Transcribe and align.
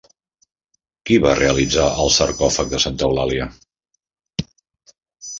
Qui 1.09 1.17
va 1.25 1.33
realitzar 1.39 1.83
el 2.03 2.09
sarcòfag 2.15 2.71
de 2.71 2.79
Santa 2.85 3.05
Eulàlia? 3.09 3.47